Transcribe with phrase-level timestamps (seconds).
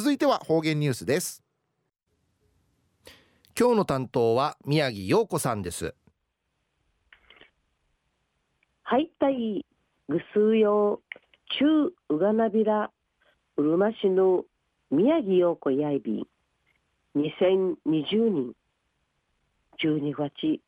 [0.00, 1.44] 続いては方言ニュースです。
[3.54, 5.94] 今日の担当は宮城陽子さんです。
[8.82, 9.66] はいたい
[10.08, 11.02] ぐすうよ
[11.58, 12.90] 中うがなびら
[13.58, 14.44] うるま市の
[14.90, 16.26] 宮城陽子やいび
[17.14, 17.74] 2020
[18.32, 18.54] 年
[19.84, 20.62] 12月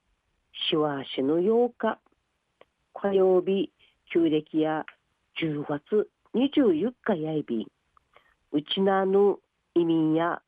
[0.68, 1.98] しわしの8日
[2.92, 3.70] 火曜日
[4.12, 4.84] 旧暦や
[5.42, 7.66] 10月24日やいび
[8.74, 9.38] ちなの
[9.74, 10.40] 移民や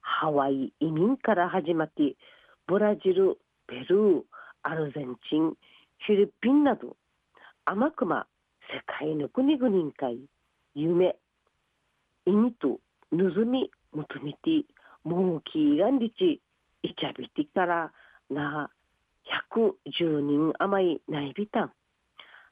[0.00, 2.16] ハワイ移民から始まって
[2.66, 4.22] ブラジルペルー
[4.62, 5.52] アルゼンチン
[6.06, 6.96] フィリピンなど
[7.64, 8.26] 甘くま
[8.72, 10.18] 世界の国々会
[10.74, 11.16] 夢
[12.26, 12.78] 意味と
[13.12, 14.64] 望み求めて
[15.04, 16.40] もうきいがんりち
[16.82, 17.92] いちゃびてから
[18.30, 18.70] な
[19.54, 21.64] 110人余いないびた。
[21.64, 21.72] ん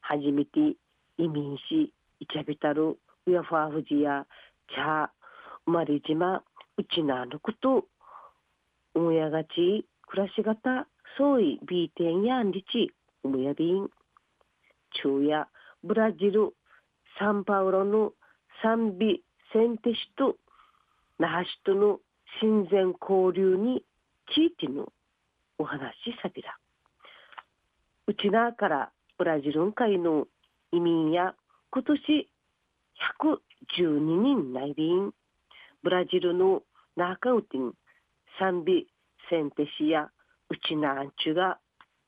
[0.00, 0.76] 初めて
[1.18, 4.26] 移民しいちゃびたるウヤファーフジや
[4.68, 5.08] チャー
[5.66, 6.42] 生まれ島
[6.78, 7.86] うちなのこと
[8.94, 10.86] おやがち暮らし方
[11.18, 12.92] そういビーテンやんりち
[13.24, 13.88] うむやびん。
[14.92, 15.48] 昼夜
[15.82, 16.54] ブラジル
[17.18, 18.12] サンパウロの
[18.62, 20.36] サンビセンテシと
[21.18, 21.98] 那覇市との
[22.40, 23.82] 親善交流に
[24.34, 24.92] 地域の
[25.58, 25.92] お話
[26.22, 26.56] さびら。
[28.06, 30.26] うちなからブラジル会の
[30.72, 31.34] 移民や
[31.70, 32.28] 今年
[33.20, 35.12] 112人内便
[35.86, 36.62] ブラジルの
[36.96, 37.72] ナーカウティン
[38.40, 38.88] サンビ
[39.30, 40.10] センテシや
[40.50, 41.60] うちなんちゅが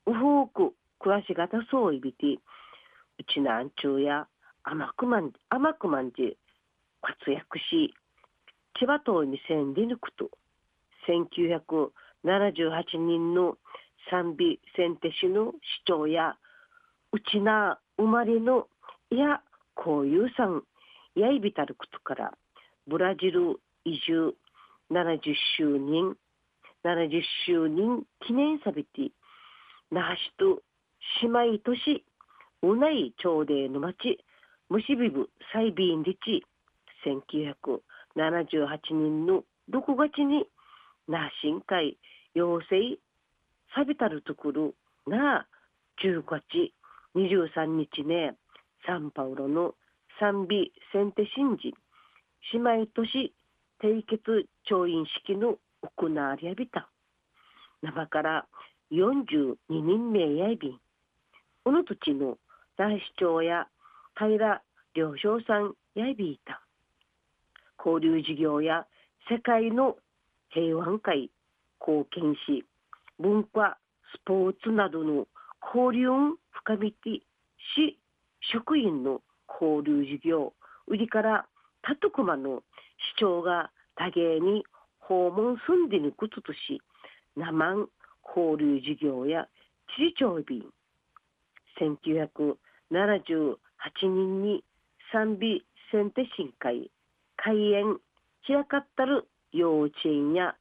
[0.04, 2.38] うほうく暮らし方そういびてう
[3.32, 4.26] ちなんちゅうや
[4.64, 6.36] 甘くまん甘くまんじ
[7.02, 7.94] 活躍し
[8.80, 10.28] 千葉島にせんで抜くと
[11.08, 13.58] 1978人の
[14.10, 15.54] サンビセンテ市の市
[15.86, 16.34] 長や
[17.12, 18.66] うちな生まれの
[19.12, 19.40] いや
[19.76, 20.64] こういうさん
[21.14, 22.32] やいびたることから
[22.88, 24.36] ブラジル移住
[24.90, 26.16] 70周年
[26.84, 29.10] 70周年記念サビティ
[29.90, 30.62] 那覇市と
[31.22, 32.04] 姉妹都市
[32.62, 34.18] うない町での町
[34.68, 36.44] 虫ビブサイビンリチ
[37.06, 37.74] 1978
[38.92, 40.46] 年の6月に
[41.06, 41.98] 那覇新会
[42.34, 42.98] 要請
[43.74, 44.74] サビたるところ
[45.06, 45.46] な
[46.04, 46.72] 10月
[47.16, 48.34] 23日ね
[48.86, 49.74] サンパウロの
[50.20, 51.72] サンビセンテ新人
[52.52, 53.32] 姉妹都市
[53.82, 56.88] 締結調印式の行われやびた。
[57.82, 58.46] 生から
[58.90, 60.80] 42人名やいびん。
[61.64, 62.38] この土地の
[62.76, 63.68] 大市長や
[64.16, 64.62] 平
[64.94, 66.62] 良昌さんやいびいた。
[67.78, 68.86] 交流事業や
[69.30, 69.96] 世界の
[70.50, 71.30] 平和会
[71.80, 72.64] 貢献し
[73.18, 73.78] 文化
[74.14, 75.26] スポーツなどの
[75.74, 76.14] 交流を
[76.50, 77.22] 深めて
[77.76, 77.98] 市
[78.52, 79.20] 職員の
[79.60, 80.52] 交流事業
[80.86, 81.46] 売りから
[81.82, 82.62] たとくまの
[83.14, 84.64] 市長が多芸に
[84.98, 86.80] 訪問住んでぬこととし
[87.36, 87.88] 生
[88.36, 89.48] 交流事業や
[89.96, 90.64] 地理長便
[91.80, 93.56] 1978
[94.02, 94.64] 人に
[95.12, 96.90] 賛美選定審会
[97.36, 97.98] 開園
[98.46, 100.54] 開かったる幼稚園や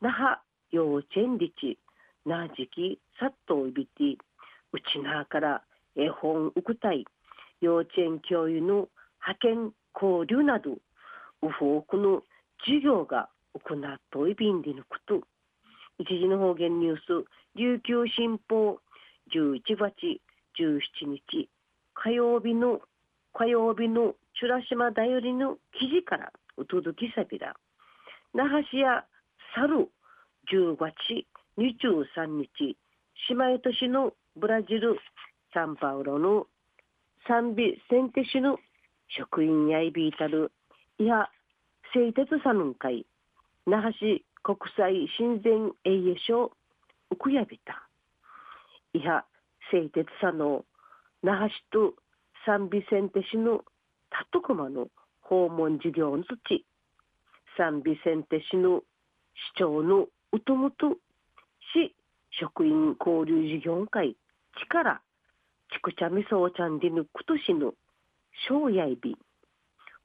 [0.00, 0.38] 那覇
[0.70, 1.78] 幼稚園立地
[2.24, 4.18] なじきさっといびて
[4.72, 5.62] うちなから
[5.94, 7.04] 絵本うくたい
[7.60, 8.88] 幼稚園教諭の
[9.20, 10.76] 派遣交流など
[11.42, 12.22] ウフォークの
[12.64, 15.20] 授業が行っといびんでのこと。
[15.98, 17.26] 一時の方言ニュース。
[17.56, 18.78] 琉球新報
[19.34, 20.20] 11月
[20.60, 21.48] 17日
[21.94, 22.80] 火曜日の
[23.32, 27.56] 火曜日のチュラ島だよりの記事からお届けさびら。
[28.34, 29.04] 那覇市や
[29.54, 29.88] 猿
[30.52, 30.92] 10月
[31.58, 32.76] 23日
[33.30, 34.98] 姉妹都市のブラジル
[35.54, 36.46] サンパウロの
[37.26, 38.58] サンビセンテ市の
[39.08, 40.52] 職員やいびいたる
[40.98, 41.28] いや
[41.92, 43.06] 製鉄サヌン会
[43.66, 46.52] 那覇市国際親善栄誉賞
[47.10, 47.86] ウクヤビタ
[48.94, 49.24] いや
[49.70, 50.64] 製鉄サの
[51.22, 51.94] 那覇市と
[52.46, 53.64] サンビセンテ市の
[54.10, 54.88] タトクマの
[55.20, 56.64] 訪問事業の土
[57.58, 60.96] サンビセンテ市の市長のうともと
[61.74, 61.94] 市
[62.40, 64.16] 職員交流事業会。
[64.58, 65.02] 力
[65.72, 67.74] ちくちゃみそうちゃんでぬくとしの
[68.48, 69.16] 小やいび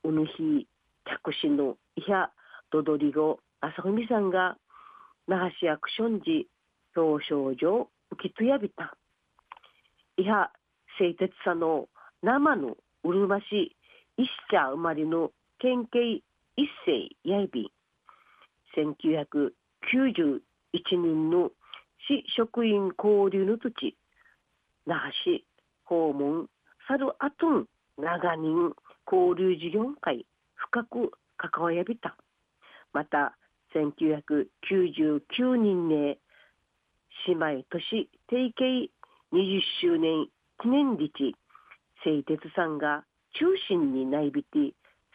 [0.04, 0.68] うぬひ
[1.06, 2.32] 着手のイハ
[2.72, 4.58] ドドリゴ朝文さんが
[5.28, 6.48] 那覇市役所時
[6.96, 8.98] 表彰状受け継やびた。
[10.18, 10.52] イハ
[11.00, 11.88] 製鉄さの
[12.22, 13.76] 生のうるま市
[14.18, 16.22] 一社生まれの県警
[16.58, 17.72] 一世やいび。
[18.78, 20.42] 1991
[20.92, 21.52] 年の
[22.08, 23.96] 市職員交流の土地。
[24.86, 25.46] 那覇市
[25.86, 26.48] 訪問
[26.88, 27.66] さるあとん
[27.98, 28.74] 長人
[29.06, 30.26] 交流事業会。
[30.70, 32.16] 深く関わやびた。
[32.94, 33.36] また
[33.76, 36.20] 1999年ね
[37.28, 38.90] 姉妹都市提携
[39.34, 40.28] 20周年
[40.62, 41.36] 記念日
[42.04, 43.04] 製鉄さんが
[43.40, 44.74] 中心に内びて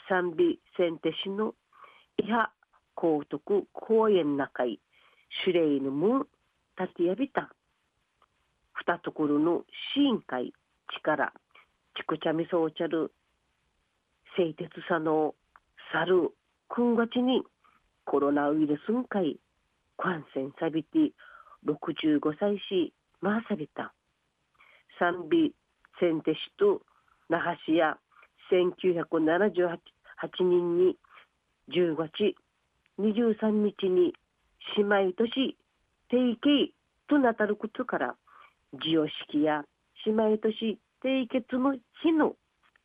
[0.09, 1.55] 賛美先手市の
[2.19, 2.51] 伊波
[2.95, 4.81] 高徳公園中井
[5.45, 6.27] 守礼の門
[6.79, 7.51] 立てやびた。
[8.75, 9.65] 二ところの
[9.95, 10.53] 市委員会
[10.89, 11.33] 力
[11.97, 13.13] ちくちゃみそうちゃる
[14.37, 15.35] 製鉄さの
[15.93, 16.33] 猿
[16.69, 17.43] くんがちに
[18.05, 19.39] コロナウイルスんかい
[19.97, 21.13] 感染さびて
[21.67, 23.95] 65歳しまさびた。
[24.99, 25.53] 賛美
[25.99, 26.83] 先手市と
[27.29, 27.99] 那覇市や
[28.53, 29.79] 1978
[30.41, 30.97] 人に
[31.71, 32.35] 10月
[32.99, 34.15] 23日に
[34.77, 35.57] 姉妹都市
[36.11, 36.73] 提携
[37.09, 38.15] となたることから
[38.75, 39.65] 授与式や
[40.07, 42.35] 姉妹都市締結の日の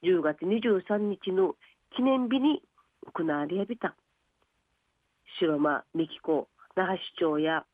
[0.03, 1.55] 10月23日の
[1.95, 2.61] 記念日に
[3.13, 3.95] 行われやびた。
[5.39, 7.65] 白間美紀子那覇市長や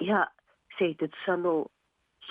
[0.00, 0.30] 伊波
[0.78, 1.70] 製鉄さの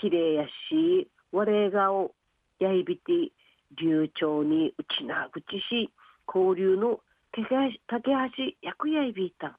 [0.01, 2.12] 比例やし我顔
[2.59, 3.31] やいびて
[3.80, 5.89] 流暢にうちなぐちし
[6.27, 7.00] 交流の
[7.31, 9.57] 架け橋役やいびいた。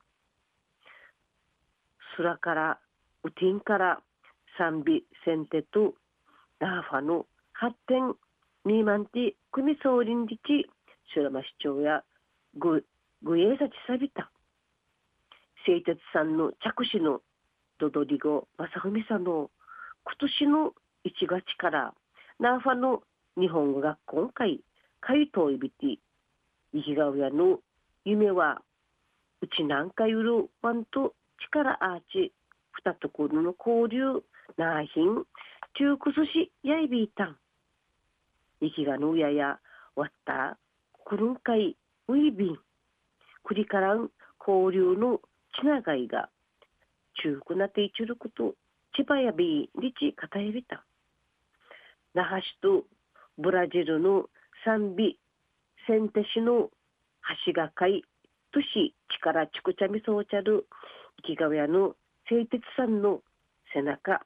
[2.16, 2.78] 空から
[3.24, 4.00] うてんから
[4.58, 5.94] 賛美先手と
[6.58, 8.14] ラーファの発展
[8.64, 10.38] ミーマンティ組総臨時
[11.14, 12.04] 白間市長や
[12.56, 12.84] ぐ
[13.24, 14.30] ぐえさちさびた。
[15.66, 17.22] 製鉄さんの着手の
[17.80, 19.50] ドドリゴ正文さんの
[20.04, 20.72] 今年の
[21.04, 21.92] 1月から
[22.38, 23.02] ナーファの
[23.36, 24.60] 日本語学校会
[25.00, 25.98] 会といびて
[26.72, 27.58] 生きがうやの
[28.04, 28.62] 夢は
[29.40, 31.14] うち何回売るワンと
[31.50, 32.32] 力アーチ
[32.84, 34.22] 二ところの交流
[34.56, 35.24] なあひん
[35.74, 37.36] 中崩しやいびいたん。
[38.62, 39.58] 生きがのやや
[39.96, 40.56] わった。
[41.04, 41.76] くるんかい。
[42.06, 42.58] ウィビン
[43.42, 44.08] くりからん。
[44.38, 45.20] 交流の
[45.60, 46.30] ちながいが。
[47.22, 48.54] 中くなっていちること。
[48.94, 50.84] 千葉やびりちかたえびた。
[52.14, 52.84] 那覇市と。
[53.36, 54.26] ブラジルの。
[54.64, 55.18] 賛美。
[55.88, 56.70] センテ市の。
[57.46, 58.04] 橋がかい。
[58.52, 60.66] 都市力ちくちゃみそうちゃる。
[61.26, 61.96] 生きがやの。
[62.28, 63.22] 製鉄さんの。
[63.74, 64.20] 背中。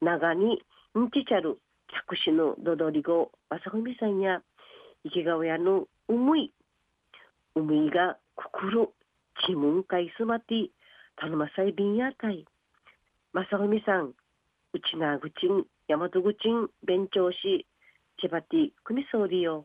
[0.00, 0.62] 長に。
[0.98, 1.58] んちちゃる。
[1.88, 4.42] 着手のどどりごまさふみさんや
[5.04, 6.52] 生きがやの思い
[7.54, 8.92] 思いが心
[9.46, 10.70] ちむんかいすまて
[11.16, 12.44] たぬまさいびんやかい。
[13.32, 14.12] まさふみさん
[14.72, 17.66] うちなぐちん大和ぐちん勉強し
[18.20, 19.64] ちばてくみそうりよ。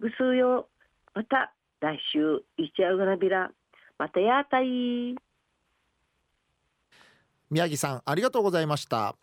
[0.00, 0.68] ぐすうよ。
[1.14, 3.50] また来週いちゃうがなびら
[3.98, 5.16] またやたい。
[7.50, 9.16] 宮城さんありがとうございました。